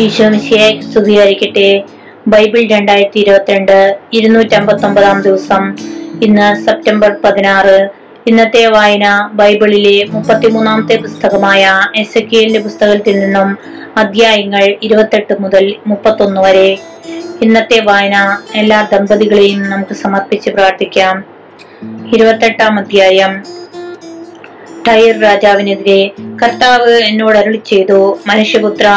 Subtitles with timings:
[0.00, 1.82] ഈശോ മിശിയെ സ്തുതിയായിരിക്കട്ടെ.
[2.26, 5.76] ബൈബിൾ രണ്ടായിരത്തി ഇരുപത്തിരണ്ട് ഇരുന്നൂറ്റമ്പത്തി ഒമ്പതാം ദിവസം
[6.22, 7.88] ഇന്ന് സെപ്റ്റംബർ പതിനാറ്.
[8.26, 13.58] ഇന്നത്തെ വായന ബൈബിളിലെ മുപ്പത്തിമൂന്നാമത്തെ പുസ്തകമായ എസ് എ പുസ്തകത്തിൽ നിന്നും
[13.96, 16.78] അധ്യായങ്ങൾ ഇരുപത്തെട്ട് മുതൽ മുപ്പത്തൊന്ന് വരെ.
[17.42, 21.24] ഇന്നത്തെ വായന എല്ലാ ദമ്പതികളെയും നമുക്ക് സമർപ്പിച്ച് പ്രാർത്ഥിക്കാം.
[22.14, 23.42] ഇരുപത്തെട്ടാം അധ്യായം.
[24.88, 26.10] ടൈർ രാജാവിനെതിരെ
[26.42, 28.88] കർത്താവ് എന്നോട് അരുളി ചെയ്തു മനുഷ്യപുത്ര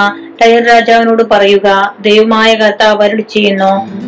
[0.41, 4.05] ടയർ രാജാവിനോട് പറയുക ദൈവമായ കർത്താവ് അരുളി ചെയ്യുന്നു.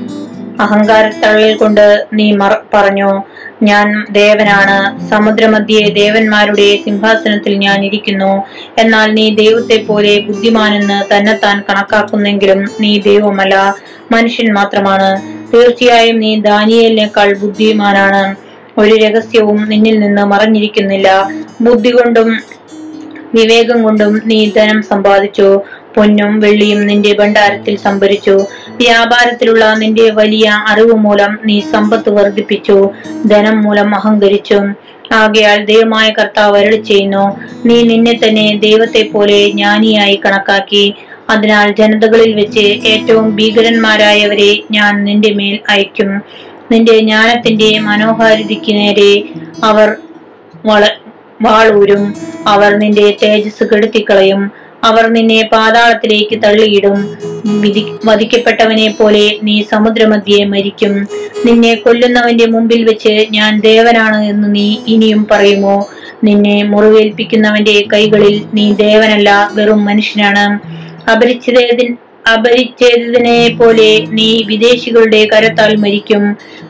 [0.62, 3.24] അഹങ്കാരത്തള്ളൽ കൊണ്ട് നീ മറ- പറഞ്ഞു
[3.64, 5.08] ഞാൻ ദേവനാണ്.
[5.10, 8.44] സമുദ്രമധ്യേ ദേവന്മാരുടെ സിംഹാസനത്തിൽ ഞാൻ ഇരിക്കുന്നു.
[8.78, 13.76] എന്നാൽ നീ ദൈവത്തെ പോലെ ബുദ്ധിമാനെന്ന് തന്നെത്താൻ കണക്കാക്കുന്നെങ്കിലും നീ ദൈവമല്ല
[14.12, 15.38] മനുഷ്യൻ മാത്രമാണ്.
[15.54, 18.36] തീർച്ചയായും നീ ദാനിയേലിനേക്കാൾ ബുദ്ധിമാനാണ്.
[18.78, 21.30] ഒരു രഹസ്യവും നിന്നിൽ നിന്ന് മറഞ്ഞിരിക്കുന്നില്ല.
[21.62, 22.40] ബുദ്ധി കൊണ്ടും
[23.34, 25.62] വിവേകം കൊണ്ടും നീ ധനം സമ്പാദിച്ചു.
[25.98, 28.36] പൊന്നും വെള്ളിയും നിന്റെ ഭണ്ഡാരത്തിൽ സംഭരിച്ചു.
[28.78, 32.78] വ്യാപാരത്തിലുള്ള നിന്റെ വലിയ അറിവ് മൂലം നീ സമ്പത്ത് വർദ്ധിപ്പിച്ചു.
[33.26, 34.60] ധനം മൂലം അഹങ്കരിച്ചു.
[35.14, 37.26] ആകയാൽ ദൈവമായ കർത്താവ് അരളി ചെയ്യുന്നു.
[37.66, 40.86] നീ നിന്നെ തന്നെ ദൈവത്തെ പോലെ ജ്ഞാനിയായി കണക്കാക്കി.
[41.30, 46.12] അതിനാൽ ജനതകളിൽ വെച്ച് ഏറ്റവും ഭീകരന്മാരായവരെ ഞാൻ നിന്റെ മേൽ അയക്കും
[46.72, 49.12] നിന്റെ ജ്ഞാനത്തിന്റെ മനോഹാരിതയ്ക്ക് നേരെ
[49.64, 49.90] അവർ
[50.66, 50.84] വള
[51.42, 52.04] വാളൂരും.
[52.48, 54.42] അവർ നിന്റെ തേജസ് കെടുത്തിക്കളയും.
[54.90, 56.98] അവർ നിന്നെ പാതാളത്തിലേക്ക് തള്ളിയിടും.
[57.62, 60.94] വിധി വധിക്കപ്പെട്ടവനെ പോലെ നീ സമുദ്രമധ്യേ മരിക്കും.
[61.46, 65.78] നിന്നെ കൊല്ലുന്നവന്റെ മുമ്പിൽ വെച്ച് ഞാൻ ദേവനാണ് എന്ന് നീ ഇനിയും പറയുമോ?
[66.24, 70.46] നിന്നെ മുറിവേൽപ്പിക്കുന്നവന്റെ കൈകളിൽ നീ ദേവനല്ല വെറും മനുഷ്യനാണ്.
[71.12, 71.98] അപരിചിതേതിൻ
[72.34, 76.24] അപരിച്ഛേദിതനെ പോലെ നീ വിദേശികളുടെ കരത്താൽ മരിക്കും.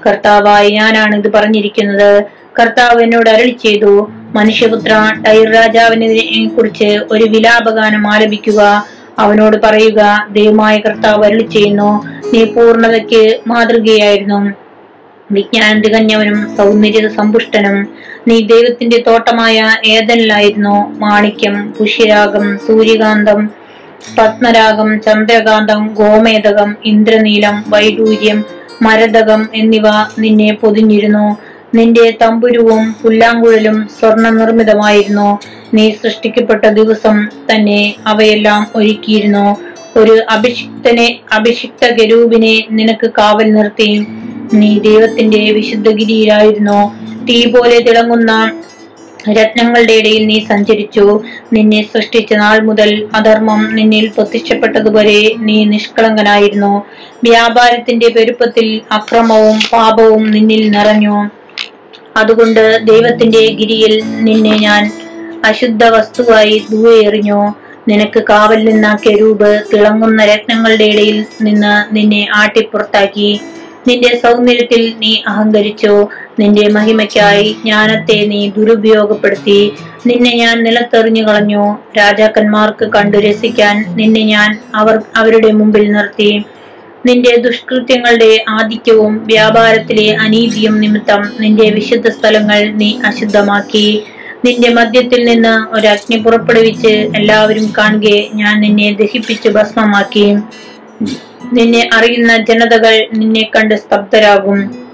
[0.05, 2.11] കർത്താവായി ഞാനാണ് ഇത് പറഞ്ഞിരിക്കുന്നത്.
[2.59, 3.93] കർത്താവ് എന്നോട് അരളി ചെയ്തു
[4.37, 4.93] മനുഷ്യപുത്ര
[5.25, 6.07] ടൈർ രാജാവിനെ
[6.57, 8.61] കുറിച്ച് ഒരു വിലാപഗാനം ആലപിക്കുക.
[9.19, 11.91] അവനോട് പറയുക ദൈവമായ കർത്താവ് അരളി ചെയ്യുന്നു
[12.33, 14.39] നീ പൂർണതയ്ക്ക് മാതൃകയായിരുന്നു.
[15.31, 17.77] വിജ്ഞാനം തികഞ്ഞവനും സൗന്ദര്യ സമ്പുഷ്ടനും.
[18.27, 19.57] നീ ദൈവത്തിന്റെ തോട്ടമായ
[19.95, 23.39] ഏതനിലായിരുന്നു മാണിക്യം പുഷ്യരാഗം സൂര്യകാന്തം
[24.17, 28.39] പത്മരാഗം ചന്ദ്രകാന്തം ഗോമേതകം ഇന്ദ്രനീലം വൈഡൂര്യം
[28.81, 29.87] മരതകം എന്നിവ
[30.23, 31.27] നിന്നെ പൊതിഞ്ഞിരുന്നു.
[31.77, 35.29] നിന്റെ തമ്പുരുവും പുല്ലാങ്കുഴലും സ്വർണ നിർമ്മിതമായിരുന്നു
[35.73, 37.17] നീ സൃഷ്ടിക്കപ്പെട്ട ദിവസം
[37.49, 39.47] തന്നെ അവയെല്ലാം ഒരുക്കിയിരുന്നു.
[39.97, 43.91] ഒരു അഭിഷിക്തനെ അഭിഷിക്ത ഗരൂപിനെ നിനക്ക് കാവൽ നിർത്തി.
[44.53, 46.79] നീ ദൈവത്തിന്റെ വിശുദ്ധഗിരിയിലായിരുന്നു.
[47.29, 48.33] തീ പോലെ തിളങ്ങുന്ന
[49.31, 51.05] രത്നങ്ങളുടെ ഇടയിൽ നീ സഞ്ചരിച്ചു.
[51.53, 56.73] നിന്നെ സൃഷ്ടിച്ച നാൾ മുതൽ അധർമ്മം നിന്നിൽ പ്രത്യക്ഷപ്പെട്ടതുവരെ നീ നിഷ്കളങ്കനായിരുന്നു.
[57.23, 61.17] വ്യാപാരത്തിന്റെ പെരുപ്പത്തിൽ അക്രമവും പാപവും നിന്നിൽ നിറഞ്ഞു.
[62.17, 64.83] അതുകൊണ്ട് ദൈവത്തിന്റെ ഗിരിയിൽ നിന്നെ ഞാൻ
[65.45, 67.41] അശുദ്ധ വസ്തുവായി ദൂരെ എറിഞ്ഞു
[67.89, 73.29] നിനക്ക് കാവൽ നിന്ന കെരൂപ് തിളങ്ങുന്ന രത്നങ്ങളുടെ ഇടയിൽ നിന്ന് നിന്നെ ആട്ടിപ്പുറത്താക്കി.
[73.87, 75.93] നിന്റെ സൗന്ദര്യത്തിൽ നീ അഹങ്കരിച്ചു.
[76.39, 79.59] നിന്റെ മഹിമയ്ക്കായി ജ്ഞാനത്തെ നീ ദുരുപയോഗപ്പെടുത്തി.
[80.05, 81.63] നിന്നെ ഞാൻ നിലത്തെറിഞ്ഞു കളഞ്ഞു.
[81.97, 86.31] രാജാക്കന്മാർക്ക് കണ്ടു രസിക്കാൻ നിന്നെ ഞാൻ അവർ അവരുടെ മുമ്പിൽ നിർത്തി.
[87.05, 94.03] നിന്റെ ദുഷ്കൃത്യങ്ങളുടെ ആധിക്യവും വ്യാപാരത്തിലെ അനീതിയും നിമിത്തം നിന്റെ വിശുദ്ധ സ്ഥലങ്ങൾ നീ അശുദ്ധമാക്കി.
[94.45, 100.35] നിന്റെ മദ്യത്തിൽ നിന്ന് ഒരു അഗ്നി പുറപ്പെടുവിച്ച് എല്ലാവരും കാണുകെ ഞാൻ നിന്നെ ദഹിപ്പിച്ച് ഭസ്മമാക്കി.
[101.53, 104.87] നിന്നെ അറിയുന്ന ജനതകൾ നിന്നെ കണ്ട് സ്തബ്ധരാകും.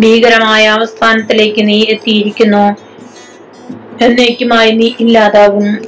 [0.00, 2.76] ഭീകരമായ അവസ്ഥാനത്തിലേക്ക് നീ എത്തിയിരിക്കുന്നു.
[4.04, 5.78] എന്നേക്കുമായി നീ ഇല്ലാതാകും.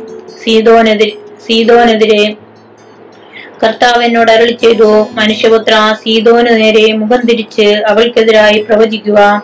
[0.44, 1.12] സീതോനെതിരെ
[1.46, 2.36] സീതോനെതിരെ
[3.64, 9.42] കർത്താവ് എന്നോട് അരളി ചെയ്തു മനുഷ്യപുത്ര സീതോന് നേരെ മുഖം തിരിച്ച് അവൾക്കെതിരായി പ്രവചിക്കുക.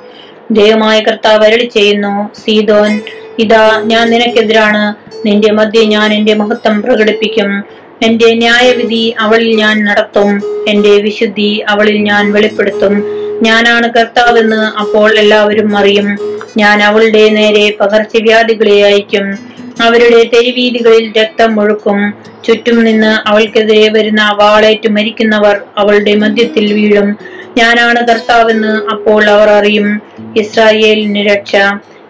[0.51, 3.01] ദൈവമായ കർത്താവ് അരളി ചെയ്യുന്നു സീതോൻ
[3.39, 4.85] ഇതാ ഞാൻ നിനക്കെതിരാണ്.
[5.27, 7.65] നിന്റെ മധ്യ ഞാൻ എന്റെ മഹത്വം പ്രകടിപ്പിക്കും.
[8.07, 10.31] എന്റെ ന്യായവിധി അവളിൽ ഞാൻ നടത്തും.
[10.69, 13.26] എന്റെ വിശുദ്ധി അവളിൽ ഞാൻ വെളിപ്പെടുത്തും.
[13.43, 16.17] ഞാനാണ് കർത്താവെന്ന് അപ്പോൾ എല്ലാവരും അറിയും.
[16.57, 19.39] ഞാൻ അവളുടെ നേരെ പകർച്ചവ്യാധികളെ അയക്കും.
[19.83, 22.15] അവരുടെ തെരുവീതികളിൽ രക്തം ഒഴുക്കും.
[22.45, 27.17] ചുറ്റും നിന്ന് അവൾക്കെതിരെ വരുന്ന വാളേറ്റ് മരിക്കുന്നവർ അവളുടെ മധ്യത്തിൽ വീഴും.
[27.57, 30.03] ഞാനാണ് കർത്താവെന്ന് അപ്പോൾ അവർ അറിയും.
[30.37, 31.57] ഇസ്രായേലിന് രക്ഷ.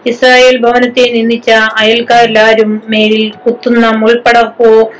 [0.05, 4.91] ഇസ്രായേൽ ഭവനത്തെ നിന്ദിച്ച അയൽക്കാരെല്ലാരും മേലിൽ കുത്തുന്ന മുൾപ്പടക്കോ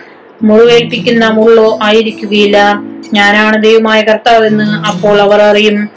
[0.43, 2.83] മുറിവേൽപ്പിക്കുന്ന മുള്ളോ ആയിരിക്കുകയില്ല.
[3.13, 5.89] ഞാനാണ് ദൈവമായ കർത്താവെന്ന് അപ്പോൾ അവർ അറിയും.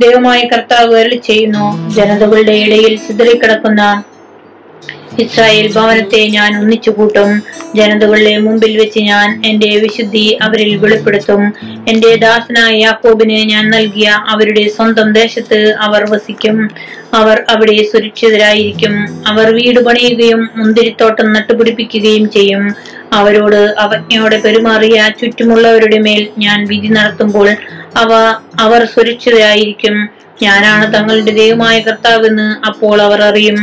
[0.00, 1.66] ദൈവമായ കർത്താവ് അരുളി ചെയ്യുന്നു.
[1.94, 4.02] ജനതകളുടെ ഇടയിൽ ചിതറിക്കിടക്കുന്ന
[5.18, 7.42] ഇസ്രായേൽ ഭവനത്തെ ഞാൻ ഒന്നിച്ചു കൂട്ടും
[7.74, 11.42] ജനതകളുടെ മുമ്പിൽ വെച്ച് ഞാൻ എന്റെ വിശുദ്ധി അവരിൽ വെളിപ്പെടുത്തും.
[11.88, 16.70] എന്റെ ദാസനായ യാക്കോബിന് ഞാൻ നൽകിയ അവരുടെ സ്വന്തം ദേശത്ത് അവർ വസിക്കും.
[17.14, 18.94] അവർ അവിടെ സുരക്ഷിതരായിരിക്കും.
[19.26, 22.74] അവർ വീട് പണിയുകയും മുന്തിരിത്തോട്ടം നട്ടുപിടിപ്പിക്കുകയും ചെയ്യും.
[23.12, 27.48] അവരോട് അവജ്ഞയോടെ പെരുമാറിയ ചുറ്റുമുള്ളവരുടെ മേൽ ഞാൻ വിധി നടത്തുമ്പോൾ
[27.96, 28.12] അവ
[28.64, 29.96] അവർ സുരക്ഷിതരായിരിക്കും.
[30.42, 33.58] ഞാനാണ് തങ്ങളുടെ ദൈവമായ കർത്താവെന്ന് അപ്പോൾ അവർ അറിയും.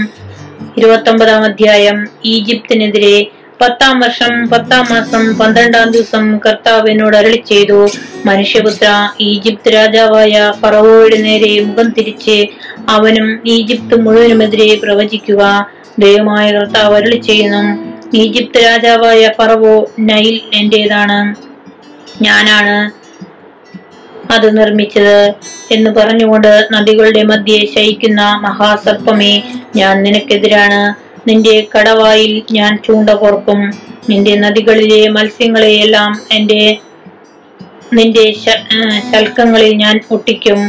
[0.77, 1.97] ഇരുപത്തൊമ്പതാം അധ്യായം.
[2.25, 3.15] ഈജിപ്തിനെതിരെ
[3.61, 7.79] പത്താം വർഷം പത്താം മാസം പന്ത്രണ്ടാം ദിവസം കർത്താവ് എന്നോട് അരളി ചെയ്തു.
[8.25, 8.87] മനുഷ്യപുത്ര
[9.19, 12.37] ഈജിപ്ത് രാജാവായ ഫറവോയുടെ നേരെ മുഖം തിരിച്ച്
[12.89, 15.41] അവനും ഈജിപ്ത് മുഴുവനുമെതിരെ പ്രവചിക്കുക.
[15.99, 17.63] ദൈവമായ കർത്താവ് അരളി ചെയ്യുന്നു
[18.17, 21.19] ഈജിപ്ത് രാജാവായ ഫറവോ നൈൽ എന്റേതാണ്?
[22.21, 23.02] ഞാനാണ്
[24.33, 25.17] അത് നിർമ്മിച്ചത്
[25.71, 29.33] എന്ന് പറഞ്ഞുകൊണ്ട് നദികളുടെ മധ്യെ ശയിക്കുന്ന മഹാസർപ്പമേ
[29.75, 30.81] ഞാൻ നിനക്കെതിരാണ്.
[31.27, 33.61] നിന്റെ കടവായിൽ ഞാൻ ചൂണ്ട കോർക്കും.
[34.09, 36.61] നിന്റെ നദികളിലെ മത്സ്യങ്ങളെയെല്ലാം എന്റെ
[37.93, 38.23] നിന്റെ
[39.11, 40.59] ശൽക്കങ്ങളിൽ ഞാൻ ഒട്ടിക്കും.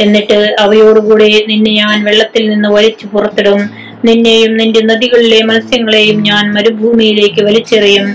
[0.00, 3.60] എന്നിട്ട് അവയോടുകൂടെ നിന്നെ ഞാൻ വെള്ളത്തിൽ നിന്ന് വലിച്ചു പുറത്തിടും.
[4.04, 8.06] നിന്നെയും നിന്റെ നദികളിലെ മത്സ്യങ്ങളെയും ഞാൻ മരുഭൂമിയിലേക്ക് വലിച്ചെറിയും.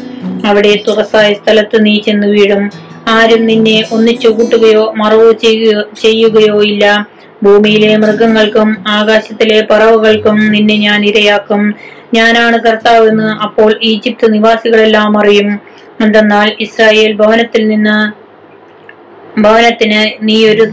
[0.46, 2.64] അവിടെ തുറസായ സ്ഥലത്ത് നീ ചെന്ന് വീഴും.
[3.10, 7.08] ആരും നിന്നെ ഒന്നിച്ചു കൂട്ടുകയോ മറവോ ചെയ്യുകയോ ചെയ്യുകയോ ഇല്ല.
[7.44, 11.62] ഭൂമിയിലെ മൃഗങ്ങൾക്കും ആകാശത്തിലെ പറവുകൾക്കും നിന്നെ ഞാൻ ഇരയാക്കും.
[12.14, 15.50] ഞാനാണ് കർത്താവെന്ന് അപ്പോൾ ഈജിപ്ത് നിവാസികളെല്ലാം അറിയും.
[16.02, 17.98] എന്തെന്നാൽ ഇസ്രായേൽ ഭവനത്തിൽ നിന്ന്
[19.42, 20.66] ഭവനത്തിന് നീ ഒരു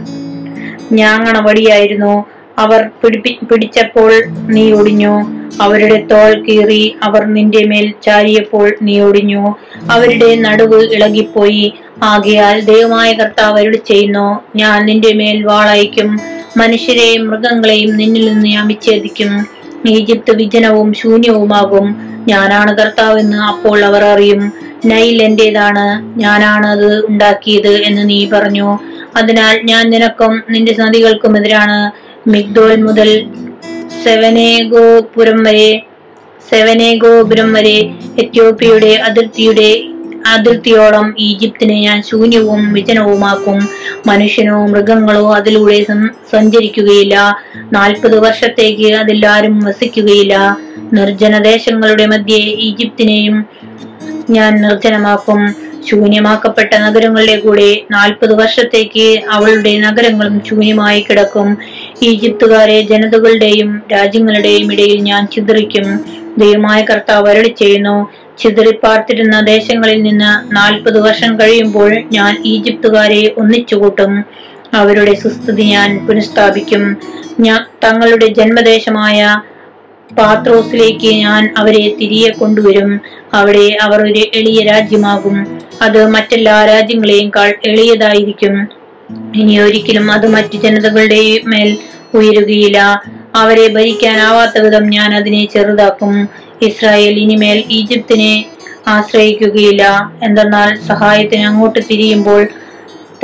[0.92, 2.14] ഞാങ്ങണ വടിയായിരുന്നു.
[2.58, 4.12] അവർ പിടിപ്പി പിടിച്ചപ്പോൾ
[4.48, 5.14] നീ ഒടിഞ്ഞു.
[5.60, 9.42] അവരുടെ തോൾ കീറി അവർ നിന്റെ മേൽ ചാരിയപ്പോൾ നീ ഒടിഞ്ഞു.
[9.90, 11.66] അവരുടെ നടുവ് ഇളകിപ്പോയി.
[12.02, 14.40] ആകയാൽ ദൈവമായ കർത്താവ് അരുളി ചെയ്യുന്നു.
[14.56, 16.20] ഞാൻ നിന്റെ മേൽ വാളയക്കും
[16.56, 19.46] മനുഷ്യരെയും മൃഗങ്ങളെയും നിന്നിൽ നിന്ന് ഞാൻ വിച്ഛേദിക്കും.
[19.88, 21.96] ഈജിപ്ത് വിജനവും ശൂന്യവുമാകും.
[22.28, 24.52] ഞാനാണ് കർത്താവെന്ന് അപ്പോൾ അവർ അറിയും.
[24.87, 26.19] നൈൽ എന്റേതാണ്?
[26.20, 28.78] ഞാനാണ് അത് ഉണ്ടാക്കിയത് എന്ന് നീ പറഞ്ഞു.
[29.16, 32.06] അതിനാൽ ഞാൻ നിനക്കും നിന്റെ നദികൾക്കും എതിരാണ്.
[32.28, 33.31] മിഗ്ദോൽ മുതൽ
[34.04, 35.82] സെവനേഗോപുരം വരെ
[36.50, 39.84] സെവനേഗോപുരം വരെ എത്യോപ്യയുടെ അതിർത്തിയുടെ
[40.26, 43.69] അതിർത്തിയോളം ഈജിപ്തിനെ ഞാൻ ശൂന്യവും വിജനവുമാക്കും.
[44.06, 45.82] മനുഷ്യനോ മൃഗങ്ങളോ അതിലൂടെ
[46.32, 47.37] സഞ്ചരിക്കുകയില്ല.
[47.73, 50.58] നാൽപ്പത് വർഷത്തേക്ക് അതിലാരും വസിക്കുകയില്ല.
[50.93, 53.46] നിർജന ദേശങ്ങളുടെ മധ്യേ ഈജിപ്തിനെയും
[54.31, 55.67] ഞാൻ നിർജനമാക്കും.
[55.90, 61.58] ശൂന്യമാക്കപ്പെട്ട നഗരങ്ങളുടെ കൂടെ നാൽപ്പത് വർഷത്തേക്ക് അവളുടെ നഗരങ്ങളും ശൂന്യമായി കിടക്കും.
[62.02, 66.00] ഈജിപ്തുകാരെ ജനതകളുടെയും രാജ്യങ്ങളുടെയും ഇടയിൽ ഞാൻ ചിതറിക്കും.
[66.38, 74.12] ദൈവമായ കർത്താവ് അരളി ചെയ്യുന്നു ചിതറിപ്പാർത്തിരുന്ന ദേശങ്ങളിൽ നിന്ന് നാൽപ്പത് വർഷം കഴിയുമ്പോൾ ഞാൻ ഈജിപ്തുകാരെ ഒന്നിച്ചുകൂട്ടും.
[74.74, 76.96] അവരുടെ സുസ്ഥിതി ഞാൻ പുനഃസ്ഥാപിക്കും.
[77.40, 79.20] ഞാൻ തങ്ങളുടെ ജന്മദേശമായ
[80.18, 83.00] പാത്രോസിലേക്ക് ഞാൻ അവരെ തിരികെ കൊണ്ടുവരും.
[83.34, 85.36] അവിടെ അവർ ഒരു എളിയ രാജ്യമാകും.
[85.82, 88.54] അത് മറ്റെല്ലാ രാജ്യങ്ങളെയുംക്കാൾ എളിയതായിരിക്കും.
[89.34, 91.76] ഇനി ഒരിക്കലും അത് മറ്റു ജനതകളുടെ മേൽ
[92.14, 92.78] ഉയരുകയില്ല.
[93.34, 96.14] അവരെ ഭരിക്കാനാവാത്ത വിധം ഞാൻ അതിനെ ചെറുതാക്കും.
[96.62, 98.44] ഇസ്രായേൽ ഇനിമേൽ ഈജിപ്തിനെ
[98.88, 100.12] ആശ്രയിക്കുകയില്ല.
[100.22, 102.46] എന്തെന്നാൽ സഹായത്തിന് അങ്ങോട്ട് തിരിയുമ്പോൾ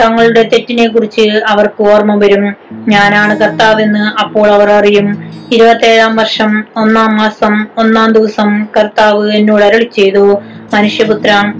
[0.00, 2.56] തങ്ങളുടെ തെറ്റിനെ കുറിച്ച് അവർക്ക് ഓർമ്മ വരും.
[2.88, 5.32] ഞാനാണ് കർത്താവെന്ന് അപ്പോൾ അവർ അറിയും.
[5.52, 10.40] ഇരുപത്തേഴാം വർഷം ഒന്നാം മാസം ഒന്നാം ദിവസം കർത്താവ് എന്നോട് അരളി ചെയ്തു.
[10.74, 11.52] മനുഷ്യപുത്ര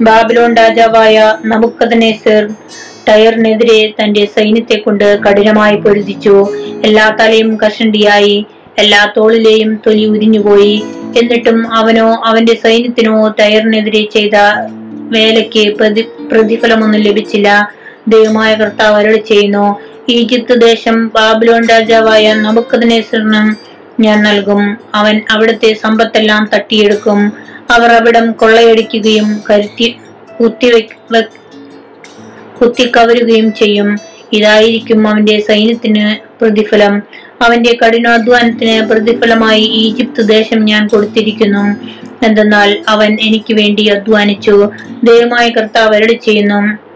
[0.00, 2.48] ബാബിലോൺ രാജാവായ നബുക്കദനേസർ
[3.08, 6.48] ടയറിനെതിരെ തന്റെ സൈന്യത്തെ കൊണ്ട് കഠിനമായി പൊരുതിച്ചു.
[6.84, 8.46] എല്ലാ തലയും കഷണ്ടിയായി.
[8.78, 10.74] എല്ലാ തോളിലെയും തൊലി ഉരിഞ്ഞുപോയി
[11.18, 14.36] എന്നിട്ടും അവനോ അവന്റെ സൈന്യത്തിനോ തയറിനെതിരെ ചെയ്ത
[15.14, 16.02] വേലയ്ക്ക് പ്രതി
[16.32, 17.48] പ്രതിഫലമൊന്നും ലഭിച്ചില്ല.
[18.08, 19.66] ദൈവമായ കർത്താവ് അരുളി ചെയ്യുന്നു
[20.08, 23.56] ഈജിപ്ത് ദേശം ബാബിലോൺ രാജാവായ നബുക്കദനേസറിനും
[24.00, 24.76] ഞാൻ നൽകും.
[24.94, 27.32] അവൻ അവിടുത്തെ സമ്പത്തെല്ലാം തട്ടിയെടുക്കും.
[27.70, 29.88] അവർ അവിടം കൊള്ളയടിക്കുകയും കരുത്തി
[30.40, 30.68] കുത്തി
[32.60, 33.88] കുത്തിക്കവരുകയും ചെയ്യും.
[34.32, 37.02] ഇതായിരിക്കും അവന്റെ സൈന്യത്തിന് പ്രതിഫലം.
[37.42, 41.76] അവന്റെ കഠിനാധ്വാനത്തിന് പ്രതിഫലമായി ഈജിപ്ത് ദേശം ഞാൻ കൊടുത്തിരിക്കുന്നു.
[42.26, 44.70] എന്തെന്നാൽ അവൻ എനിക്ക് വേണ്ടി അധ്വാനിച്ചു.
[45.04, 46.88] ദൈവമായ കർത്താവ് അരളി ചെയ്യുന്നു.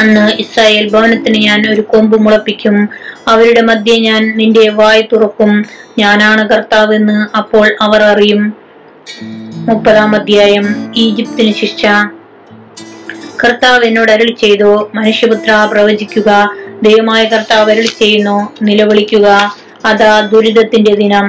[0.00, 2.88] അന്ന് ഇസ്രായേൽ ഭവനത്തിന് ഞാൻ ഒരു കൊമ്പ് മുളപ്പിക്കും.
[3.28, 5.64] അവരുടെ മധ്യ ഞാൻ നിന്റെ വായ് തുറക്കും.
[5.98, 8.52] ഞാനാണ് കർത്താവ് എന്ന് അപ്പോൾ അവർ അറിയും.
[9.68, 10.92] മുപ്പതാം അധ്യായം.
[10.96, 11.86] ഈജിപ്തിന് ശിക്ഷ.
[13.44, 14.90] കർത്താവ് എന്നോട് അരളി ചെയ്തു.
[14.94, 16.30] മനുഷ്യപുത്ര പ്രവചിക്കുക.
[16.82, 18.52] ദൈവമായ കർത്താവ് അരളി ചെയ്യുന്നു.
[18.62, 19.26] നിലവിളിക്കുക.
[19.84, 21.26] അതാ ദുരിതത്തിന്റെ ദിനം.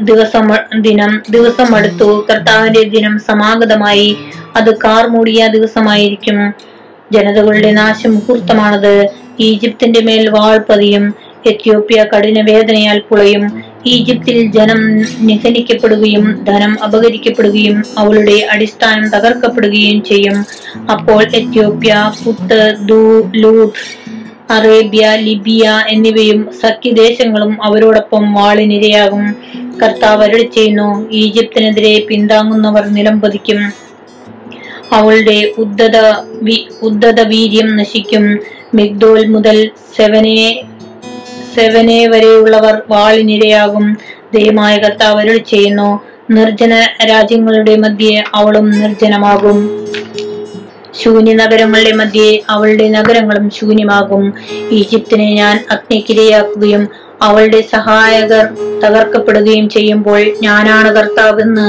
[0.00, 0.46] ദിവസം
[0.80, 2.26] ദിനം ദിവസം അടുത്തു.
[2.30, 4.16] കർത്താവിന്റെ ദിനം സമാഗതമായി.
[4.56, 6.38] അത് കാർ മൂടിയ ദിവസമായിരിക്കും.
[7.12, 8.94] ജനതകളുടെ നാശം മുഹൂർത്തമാണത്.
[9.40, 11.14] ഈജിപ്തിന്റെ മേൽ വാൾ പതിയും.
[11.46, 13.44] എത്യോപ്യ കഠിന വേദനയാൽ പുളയും.
[13.86, 14.96] ഈജിപ്തിൽ ജനം
[15.26, 20.44] നിഹനിക്കപ്പെടുകയും ധനം അപഹരിക്കപ്പെടുകയും അവളുടെ അടിസ്ഥാനം തകർക്കപ്പെടുകയും ചെയ്യും.
[20.92, 24.02] അപ്പോൾ എത്യോപ്യ പുത്ത് ദൂ ലൂട്ട്
[24.52, 29.36] അറേബ്യ ലിബിയ എന്നിവയും സഖ്യദേശങ്ങളും അവരോടൊപ്പം വാളിനിരയാകും.
[29.82, 33.72] കർത്താവ് അരളി ചെയ്യുന്നു ഈജിപ്തിനെതിരെ പിന്താങ്ങുന്നവർ നിലംപതിക്കും
[34.92, 35.96] അവളുടെ ഉദ്ധത
[36.42, 38.38] വി- ഉദ്ധത വീര്യം നശിക്കും.
[38.74, 40.62] മിഗ്ദോൽ മുതൽ സെവനെ
[41.54, 43.96] സെവനെ വരെയുള്ളവർ വാളിനിരയാകും.
[44.34, 46.02] ദൈവമായ കർത്താവ് അരുൾ ചെയ്യുന്നു.
[46.30, 46.74] നിർജന
[47.08, 49.86] രാജ്യങ്ങളുടെ മധ്യേ അവളും നിർജനമാകും.
[51.02, 54.34] ശൂന്യ നഗരങ്ങളുടെ മധ്യേ അവളുടെ നഗരങ്ങളും ശൂന്യമാകും.
[54.70, 56.88] ഈജിപ്തിനെ ഞാൻ അഗ്നിക്കിരയാക്കുകയും
[57.22, 58.48] അവളുടെ സഹായകർ
[58.84, 61.68] തകർക്കപ്പെടുകയും ചെയ്യുമ്പോൾ ഞാനാണ് കർത്താവെന്ന്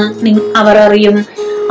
[0.57, 1.25] അവർ അറിയും.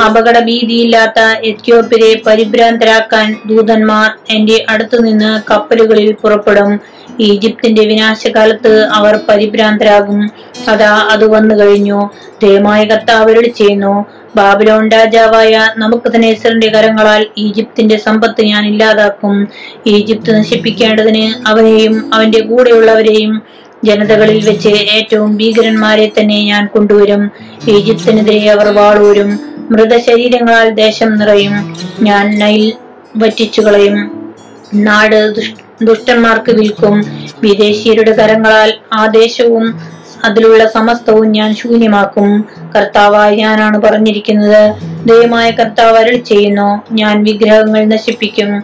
[0.05, 6.81] അപകട ഭീതിയില്ലാത്ത എത്യോപ്യരെ പരിഭ്രാന്തരാക്കാൻ ദൂതന്മാർ എന്റെ അടുത്തുനിന്ന് കപ്പലുകളിൽ പുറപ്പെടും.
[7.19, 10.31] ഈജിപ്തിന്റെ വിനാശകാലത്ത് അവർ പരിഭ്രാന്തരാകും.
[10.67, 12.09] അതാ അത് വന്നു കഴിഞ്ഞു.
[12.43, 14.05] ദയമായ കർത്താവ് അരുളി ചെയ്യുന്നു
[14.35, 19.47] ബാബിലോൺ രാജാവായ നമുക്കതനേസറിന്റെ കരങ്ങളാൽ ഈജിപ്തിന്റെ സമ്പത്ത് ഞാൻ ഇല്ലാതാക്കും.
[19.87, 23.41] ഈജിപ്ത് നശിപ്പിക്കേണ്ടതിന് അവരെയും അവന്റെ കൂടെയുള്ളവരെയും
[23.83, 27.31] ജനതകളിൽ വെച്ച് ഏറ്റവും ഭീകരന്മാരെ തന്നെ ഞാൻ കൊണ്ടുവരും.
[27.69, 29.39] ഈജിപ്തിനെതിരെ അവർ വാളൂരും
[29.71, 31.75] മൃതശരീരങ്ങളാൽ ദേശം നിറയും.
[32.01, 32.73] ഞാൻ നൈൽ
[33.17, 34.29] വറ്റിച്ചു കളയും
[34.75, 37.03] നാട് ദുഷ്- ദുഷ്ടന്മാർക്ക് വിൽക്കും.
[37.41, 39.79] വിദേശീയരുടെ കരങ്ങളാൽ ആദേശവും ദേശവും
[40.23, 42.45] അതിലുള്ള സമസ്തവും ഞാൻ ശൂന്യമാക്കും.
[42.75, 44.73] കർത്താവായി ഞാനാണ് പറഞ്ഞിരിക്കുന്നത്.
[45.05, 46.81] ദൈവമായ കർത്താവ് അരുൾ ചെയ്യുന്നു.
[46.91, 48.63] ഞാൻ വിഗ്രഹങ്ങൾ നശിപ്പിക്കും.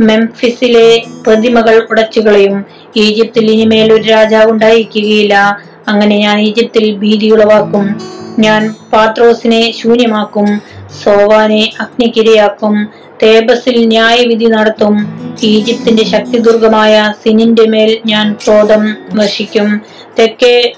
[0.00, 2.64] മെംഫിസിലെ പ്രതിമകൾ ഉടച്ചുകളയും.
[2.96, 5.60] ഈജിപ്തിൽ ഇനിമേൽ ഒരു രാജാവ് ഉണ്ടായിരിക്കുകയില്ല.
[5.88, 8.00] അങ്ങനെ ഞാൻ ഈജിപ്തിൽ ഭീതി ഉളവാക്കും.
[8.38, 10.60] ഞാൻ പാത്രോസിനെ ശൂന്യമാക്കും.
[11.04, 12.88] സോവാനെ അഗ്നിക്കിരയാക്കും.
[13.22, 14.94] തേബസിൽ ന്യായവിധി നടത്തും.
[15.42, 19.80] ഈജിപ്തിന്റെ ശക്തിദുർഗമായ സിനിന്റെ മേൽ ഞാൻ ക്രോധം വർഷിക്കും
[20.18, 20.72] തെക്കേ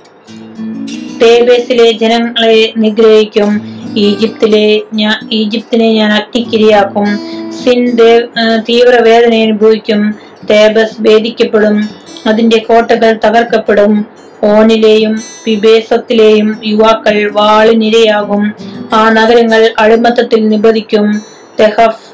[1.22, 3.78] തേബസിലെ ജനങ്ങളെ നിഗ്രഹിക്കും.
[3.96, 7.06] ഈജിപ്തിലെ ഞാൻ ഈജിപ്തിനെ ഞാൻ അഗ്നിക്കിരിയാക്കും.
[7.52, 7.96] സിൻ
[8.68, 10.14] തീവ്രവേദന അനുഭവിക്കും.
[10.50, 11.88] തേബസ് ഭേദിക്കപ്പെടും.
[12.26, 14.06] അതിന്റെ കോട്ടകൾ തകർക്കപ്പെടും.
[14.44, 18.54] ഓണിലെയും വിഭേസത്തിലെയും യുവാക്കൾ വാളിനിരയാകും.
[18.92, 21.22] ആ നഗരങ്ങൾ അഴിമത്തത്തിൽ നിബദിക്കും
[21.60, 22.07] തെഹഫ്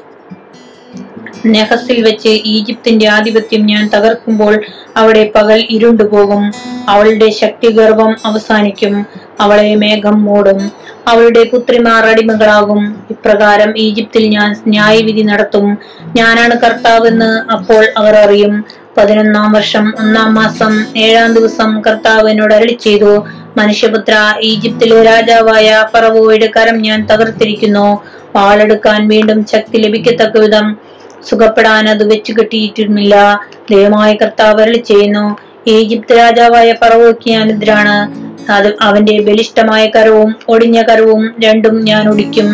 [1.45, 4.61] നെഹസിൽ വെച്ച് ഈജിപ്തിന്റെ ആധിപത്യം ഞാൻ തകർക്കുമ്പോൾ
[4.97, 6.51] അവിടെ പകൽ ഇരുണ്ടുപോകും.
[6.89, 9.05] അവളുടെ ശക്തി ഗർവം അവസാനിക്കും.
[9.39, 10.71] അവളെ മേഘം മൂടും.
[11.07, 13.05] അവളുടെ പുത്രിമാർ അടിമകളാകും.
[13.09, 15.77] ഇപ്രകാരം ഈജിപ്തിൽ ഞാൻ ന്യായവിധി നടത്തും.
[16.17, 18.63] ഞാനാണ് കർത്താവെന്ന് അപ്പോൾ അവർ അറിയും.
[18.97, 23.25] പതിനൊന്നാം വർഷം ഒന്നാം മാസം ഏഴാം ദിവസം കർത്താവ് എന്നോട് അരളി ചെയ്തു
[23.57, 28.01] മനുഷ്യപുത്ര ഈജിപ്തിലെ രാജാവായ ഫറവോയുടെ കരം ഞാൻ തകർത്തിരിക്കുന്നു.
[28.35, 30.84] വാളെടുക്കാൻ വീണ്ടും ശക്തി ലഭിക്കത്തക്ക വിധം
[31.29, 33.41] സുഖപ്പെടാൻ അത് വെച്ചു കെട്ടിയിട്ടിരുന്നില്ല
[33.71, 35.37] ദൈവമായ കർത്താവ് അരളി ചെയ്യുന്നു.
[35.67, 42.49] ഈജിപ്ത് രാജാവായ ഫറവോക്ക് ഞാൻ എതിരാണ് അത് അവന്റെ ബലിഷ്ടമായ കരവും ഒടിഞ്ഞ കരവും രണ്ടും ഞാൻ ഒടിക്കും.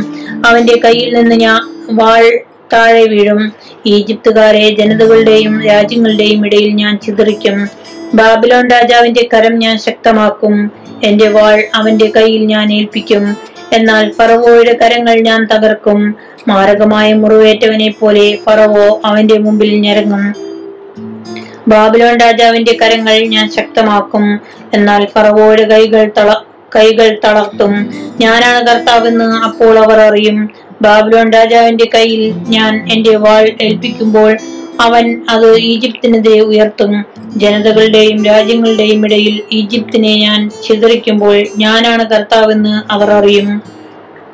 [0.45, 1.61] അവന്റെ കയ്യിൽ നിന്ന് ഞാൻ
[1.91, 2.39] വാൾ
[2.73, 3.51] താഴെ വീഴും.
[3.85, 7.69] ഈജിപ്തുകാരെ ജനതകളുടെയും രാജ്യങ്ങളുടെയും ഇടയിൽ ഞാൻ ചിതറിക്കും.
[8.13, 10.71] ബാബിലോൺ രാജാവിന്റെ കരം ഞാൻ ശക്തമാക്കും.
[11.03, 13.50] എന്റെ വാൾ അവന്റെ കയ്യിൽ ഞാൻ ഏൽപ്പിക്കും.
[13.73, 16.15] എന്നാൽ ഫറവോയുടെ കരങ്ങൾ ഞാൻ തകർക്കും.
[16.47, 20.51] മാരകമായ മുറിവേറ്റവനെ പോലെ ഫറവോ അവന്റെ മുമ്പിൽ ഞരങ്ങും.
[21.67, 24.41] ബാബിലോൺ രാജാവിന്റെ കരങ്ങൾ ഞാൻ ശക്തമാക്കും.
[24.73, 26.33] എന്നാൽ ഫറവോയുടെ കൈകൾ തള
[26.75, 27.73] കൈകൾ തളർത്തും.
[28.21, 30.49] ഞാനാണ് കർത്താവെന്ന് അപ്പോൾ അവർ അറിയും.
[30.81, 34.37] ബാബിലോൺ രാജാവിന്റെ കയ്യിൽ ഞാൻ എന്റെ വാൾ ഏൽപ്പിക്കുമ്പോൾ
[34.79, 37.03] അവൻ അത് ഈജിപ്തിനെതിരെ ഉയർത്തും.
[37.37, 43.61] ജനതകളുടെയും രാജ്യങ്ങളുടെയും ഇടയിൽ ഈജിപ്തിനെ ഞാൻ ചിതറിക്കുമ്പോൾ ഞാനാണ് കർത്താവെന്ന് അവർ അറിയും.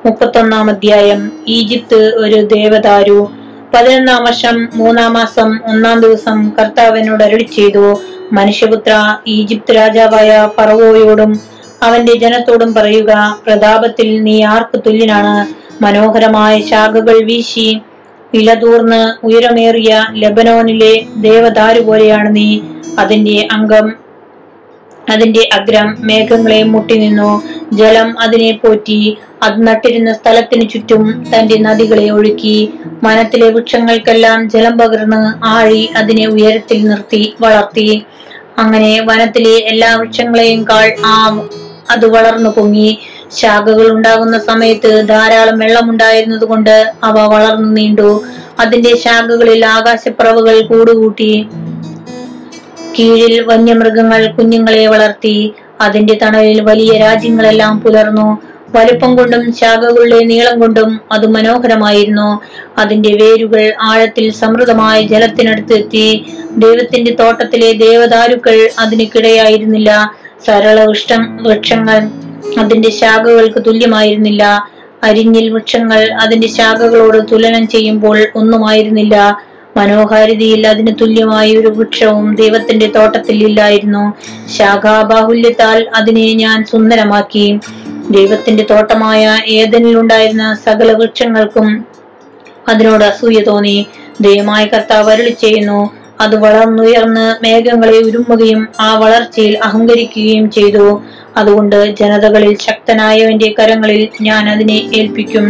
[0.06, 1.32] മുപ്പത്തൊന്നാം അധ്യായം.
[1.48, 3.32] ഈജിപ്ത് ഒരു ദേവദാരു.
[3.74, 8.02] പതിനൊന്നാം വർഷം മൂന്നാം മാസം ഒന്നാം ദിവസം കർത്താവിനോട് അരുളി ചെയ്തു
[8.34, 11.40] മനുഷ്യപുത്ര ഈജിപ്ത് രാജാവായ പറവോയോടും
[11.84, 15.68] അവന്റെ ജനത്തോടും പറയുക പ്രതാപത്തിൽ നീ ആർക്ക് തുല്യനാണ്?
[15.84, 17.82] മനോഹരമായ ശാഖകൾ വീശി
[18.38, 22.50] ഇലതൂർന്ന് ഉയരമേറിയ ലബനോനിലെ ദേവദാരു പോലെയാണ് നീ.
[23.00, 23.88] അതിന്റെ അംഗം
[25.10, 27.32] അതിന്റെ അഗ്രം മേഘങ്ങളെ മുട്ടിനിന്നു.
[27.74, 32.58] ജലം അതിനെ പോറ്റി അത് നട്ടിരുന്ന സ്ഥലത്തിനു ചുറ്റും തന്റെ നദികളെ ഒഴുക്കി.
[33.04, 37.90] മനത്തിലെ വൃക്ഷങ്ങൾക്കെല്ലാം ജലം പകർന്ന് ആഴി അതിനെ ഉയരത്തിൽ നിർത്തി വളർത്തി.
[38.58, 41.16] അങ്ങനെ വനത്തിലെ എല്ലാ വൃക്ഷങ്ങളെയും കാൾ ആ
[41.90, 42.90] അത് വളർന്നു പൊങ്ങി.
[43.32, 45.98] ശാഖകൾ ഉണ്ടാകുന്ന സമയത്ത് ധാരാളം വെള്ളം
[46.46, 48.24] കൊണ്ട് അവ വളർന്നു നീണ്ടു.
[48.60, 51.48] അതിന്റെ ശാഖകളിൽ ആകാശപ്പറവുകൾ കൂടുകൂട്ടി.
[53.00, 55.54] കീഴിൽ വന്യമൃഗങ്ങൾ കുഞ്ഞുങ്ങളെ വളർത്തി.
[55.82, 58.42] അതിന്റെ തണലിൽ വലിയ രാജ്യങ്ങളെല്ലാം പുലർന്നു.
[58.76, 62.42] വലുപ്പം കൊണ്ടും ശാഖകളുടെ നീളം കൊണ്ടും അത് മനോഹരമായിരുന്നു.
[62.78, 66.26] അതിന്റെ വേരുകൾ ആഴത്തിൽ സമൃദ്ധമായ ജലത്തിനടുത്ത് എത്തി.
[66.52, 70.12] ദൈവത്തിന്റെ തോട്ടത്തിലെ ദേവദാരുക്കൾ അതിനിക്കിടയായിരുന്നില്ല
[70.46, 72.10] സരള വൃഷ്ടം വൃക്ഷങ്ങൾ
[72.58, 74.70] അതിന്റെ ശാഖകൾക്ക് തുല്യമായിരുന്നില്ല.
[75.04, 79.38] അരിഞ്ഞിൽ വൃക്ഷങ്ങൾ അതിന്റെ ശാഖകളോട് തുലനം ചെയ്യുമ്പോൾ ഒന്നുമായിരുന്നില്ല.
[79.78, 84.14] മനോഹാരിതയിൽ അതിന് തുല്യമായ ഒരു വൃക്ഷവും ദൈവത്തിന്റെ തോട്ടത്തിൽ ഇല്ലായിരുന്നു.
[84.58, 87.60] ശാഖാബാഹുല്യത്താൽ അതിനെ ഞാൻ സുന്ദരമാക്കി.
[88.12, 91.86] ദൈവത്തിന്റെ തോട്ടമായ ഏതനിലുണ്ടായിരുന്ന സകല വൃക്ഷങ്ങൾക്കും
[92.70, 93.88] അതിനോട് അസൂയ തോന്നി.
[94.22, 101.02] ദൈവമായ കർത്താവ് അരുളി ചെയ്യുന്നു അത് വളർന്നുയർന്ന് മേഘങ്ങളെ ഉരുമുകയും ആ വളർച്ചയിൽ അഹങ്കരിക്കുകയും ചെയ്തു.
[101.38, 105.48] അതുകൊണ്ട് ജനതകളിൽ ശക്തനായവന്റെ കരങ്ങളിൽ ഞാൻ അതിനെ ഏൽപ്പിക്കും.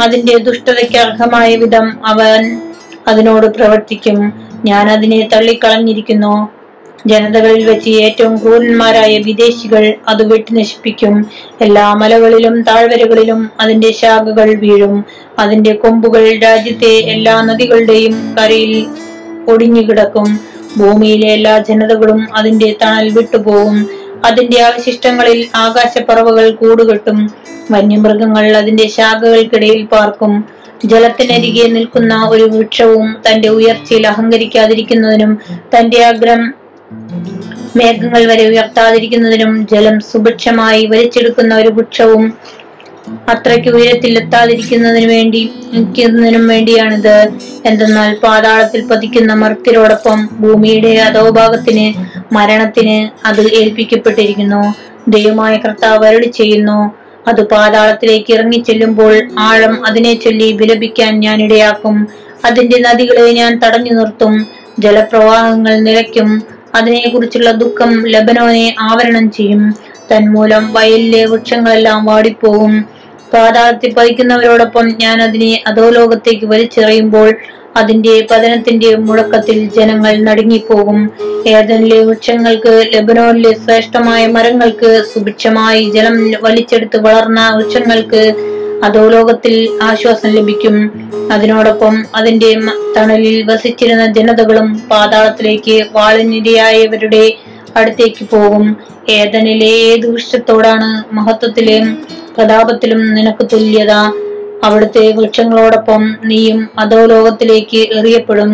[0.00, 2.60] അതിന്റെ ദുഷ്ടതയ്ക്ക് അർഹമായ വിധം അവൻ
[3.08, 4.32] അതിനോട് പ്രവർത്തിക്കും.
[4.64, 6.58] ഞാൻ അതിനെ തള്ളിക്കളഞ്ഞിരിക്കുന്നു.
[7.06, 11.26] ജനതകളിൽ വെച്ച് ഏറ്റവും ക്രൂരന്മാരായ വിദേശികൾ അത് വെട്ടി നശിപ്പിക്കും
[11.60, 15.04] എല്ലാ മലകളിലും താഴ്വരകളിലും അതിന്റെ ശാഖകൾ വീഴും.
[15.38, 18.86] അതിന്റെ കൊമ്പുകൾ രാജ്യത്തെ എല്ലാ നദികളുടെയും കരയിൽ
[19.48, 20.28] ഒടിഞ്ഞു കിടക്കും.
[20.78, 23.78] ഭൂമിയിലെ എല്ലാ ജനതകളും അതിന്റെ തണൽ വിട്ടുപോകും.
[24.24, 27.18] അതിന്റെ അവശിഷ്ടങ്ങളിൽ ആകാശപ്പറവകൾ കൂടുകെട്ടും.
[27.70, 30.32] വന്യമൃഗങ്ങൾ അതിന്റെ ശാഖകൾക്കിടയിൽ പാർക്കും.
[30.84, 35.32] ജലത്തിനരികെ നിൽക്കുന്ന ഒരു വൃക്ഷവും തന്റെ ഉയർച്ചയിൽ അഹങ്കരിക്കാതിരിക്കുന്നതിനും
[35.74, 36.42] തന്റെ അഗ്രം
[37.76, 42.24] മേഘങ്ങൾ വരെ ഉയർത്താതിരിക്കുന്നതിനും ജലം സുഭിക്ഷമായി വലിച്ചെടുക്കുന്ന ഒരു വൃക്ഷവും
[43.28, 47.28] അത്രയ്ക്ക് ഉയരത്തിൽ എത്താതിരിക്കുന്നതിന് വേണ്ടി നിൽക്കുന്നതിനും വേണ്ടിയാണിത്.
[47.66, 51.86] എന്തെന്നാൽ പാതാളത്തിൽ പതിക്കുന്ന മർത്യരോടൊപ്പം ഭൂമിയുടെ അധോഭാഗത്തിന്
[52.34, 54.74] മരണത്തിന് അത് ഏൽപ്പിക്കപ്പെട്ടിരിക്കുന്നു.
[55.08, 56.98] ദൈവമായ കർത്താവ് അരളി ചെയ്യുന്നു
[57.28, 62.08] അത് പാതാളത്തിലേക്ക് ഇറങ്ങിച്ചെല്ലുമ്പോൾ ആഴം അതിനെ ചൊല്ലി വിലപിക്കാൻ ഞാൻ ഇടയാക്കും.
[62.44, 64.46] അതിന്റെ നദികളെ ഞാൻ തടഞ്ഞു നിർത്തും.
[64.78, 66.42] ജലപ്രവാഹങ്ങൾ നിലയ്ക്കും
[66.74, 69.74] അതിനെക്കുറിച്ചുള്ള ദുഃഖം ലബനോനെ ആവരണം ചെയ്യും.
[70.12, 72.97] തന്മൂലം വയലിലെ വൃക്ഷങ്ങളെല്ലാം വാടിപ്പോകും.
[73.34, 77.28] പാതാളത്തിൽ പതിക്കുന്നവരോടൊപ്പം ഞാൻ അതിനെ അധോലോകത്തേക്ക് വലിച്ചെറിയുമ്പോൾ
[77.76, 80.98] അതിന്റെ പതനത്തിന്റെ മുഴക്കത്തിൽ ജനങ്ങൾ നടുങ്ങിപ്പോകും.
[81.46, 88.22] ഏതനിലെ വൃക്ഷങ്ങൾക്ക് ലബനോനിലെ ശ്രേഷ്ഠമായ മരങ്ങൾക്ക് സുഭിക്ഷമായി ജലം വലിച്ചെടുത്ത് വളർന്ന വൃക്ഷങ്ങൾക്ക്
[88.84, 90.76] അധോലോകത്തിൽ ആശ്വാസം ലഭിക്കും.
[91.32, 92.50] അതിനോടൊപ്പം അതിന്റെ
[92.96, 97.24] തണലിൽ വസിച്ചിരുന്ന ജനതകളും പാതാളത്തിലേക്ക് വാളിനിരയായവരുടെ
[97.78, 98.76] അടുത്തേക്ക് പോകും.
[99.08, 101.84] ഏതനിലെ ദൂഷ്യത്തോടാണ് മഹത്വത്തിലും
[102.36, 103.92] പ്രതാപത്തിലും നിനക്ക് തുല്യത?
[104.64, 108.52] അവിടുത്തെ വൃക്ഷങ്ങളോടൊപ്പം നീയും അധോലോകത്തിലേക്ക് എറിയപ്പെടും.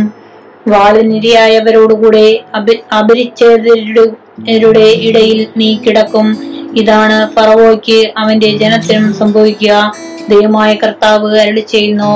[0.69, 2.27] വാളിനിരയായവരോടുകൂടെ
[2.57, 6.29] അപി അപരിച്ഛേദരുടെ ഇടയിൽ നീ കിടക്കും.
[6.77, 9.93] ഇതാണ് ഫറവോയ്ക്ക് അവന്റെ ജനത്തിനും സംഭവിക്കുക.
[10.29, 12.15] ദൈവമായ കർത്താവ് അരളി ചെയ്യുന്നു